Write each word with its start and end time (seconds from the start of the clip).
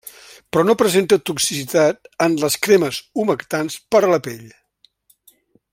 Però 0.53 0.61
no 0.67 0.75
presenta 0.81 1.19
toxicitat 1.29 2.09
en 2.27 2.37
les 2.45 2.57
cremes 2.69 3.03
humectants 3.25 3.79
per 3.97 4.03
a 4.09 4.21
pell. 4.29 4.45